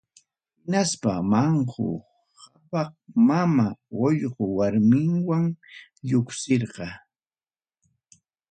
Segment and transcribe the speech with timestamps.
[0.61, 1.87] Hinaspa Manqu
[2.39, 2.91] Qhapaq
[3.27, 3.67] Mama
[4.03, 5.45] Uqllu warminwan
[6.07, 6.87] lluqsirqa.